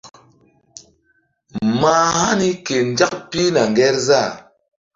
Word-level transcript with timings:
Mah 1.79 2.09
hani 2.19 2.49
ke 2.65 2.75
nzak 2.89 3.13
pihna 3.29 3.61
ŋgerzah. 3.71 4.31